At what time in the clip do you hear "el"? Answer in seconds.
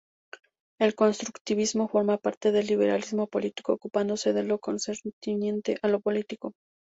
0.79-0.95